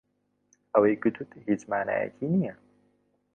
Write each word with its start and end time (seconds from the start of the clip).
ئەوەی 0.73 0.99
گوتت 1.03 1.29
هیچ 1.47 1.61
مانایەکی 1.71 2.27
نییە. 2.33 2.53